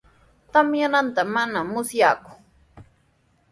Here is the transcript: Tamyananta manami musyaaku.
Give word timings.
Tamyananta 0.51 1.21
manami 1.33 1.67
musyaaku. 1.71 2.31